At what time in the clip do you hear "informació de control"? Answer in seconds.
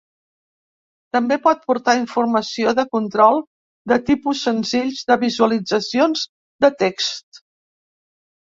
1.99-3.37